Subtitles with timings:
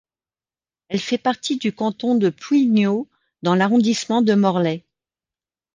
[0.87, 3.07] Elle fait partie du canton de Plouigneau,
[3.43, 4.83] dans l'arrondissement de Morlaix.